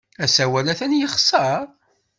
Asawal 0.25 0.65
atan 0.73 0.95
yexṣer. 0.99 1.63